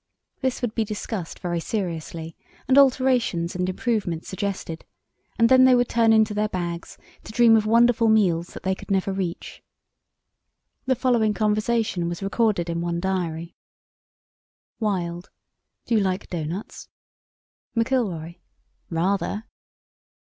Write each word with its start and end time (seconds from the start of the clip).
This 0.39 0.63
would 0.63 0.73
be 0.73 0.83
discussed 0.83 1.37
very 1.37 1.59
seriously, 1.59 2.35
and 2.67 2.75
alterations 2.75 3.55
and 3.55 3.69
improvements 3.69 4.27
suggested, 4.27 4.83
and 5.37 5.47
then 5.47 5.63
they 5.63 5.75
would 5.75 5.89
turn 5.89 6.11
into 6.11 6.33
their 6.33 6.49
bags 6.49 6.97
to 7.23 7.31
dream 7.31 7.55
of 7.55 7.67
wonderful 7.67 8.07
meals 8.09 8.47
that 8.55 8.63
they 8.63 8.73
could 8.73 8.89
never 8.89 9.13
reach. 9.13 9.61
The 10.87 10.95
following 10.95 11.35
conversation 11.35 12.09
was 12.09 12.23
recorded 12.23 12.67
in 12.67 12.81
one 12.81 12.99
diary: 12.99 13.55
"WILD: 14.79 15.29
'Do 15.85 15.93
you 15.93 16.01
like 16.01 16.31
doughnuts?' 16.31 16.87
"McILROY: 17.75 18.39
'Rather! 18.89 19.43